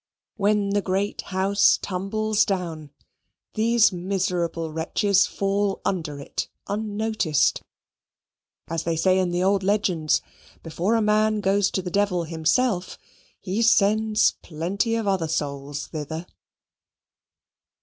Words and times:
When 0.35 0.71
the 0.71 0.81
great 0.81 1.21
house 1.21 1.77
tumbles 1.79 2.43
down, 2.43 2.89
these 3.53 3.91
miserable 3.93 4.71
wretches 4.73 5.27
fall 5.27 5.79
under 5.85 6.19
it 6.19 6.47
unnoticed: 6.67 7.61
as 8.67 8.81
they 8.81 8.95
say 8.95 9.19
in 9.19 9.29
the 9.29 9.43
old 9.43 9.61
legends, 9.61 10.23
before 10.63 10.95
a 10.95 11.03
man 11.03 11.39
goes 11.39 11.69
to 11.69 11.83
the 11.83 11.91
devil 11.91 12.23
himself, 12.23 12.97
he 13.39 13.61
sends 13.61 14.31
plenty 14.41 14.95
of 14.95 15.07
other 15.07 15.27
souls 15.27 15.85
thither. 15.85 16.25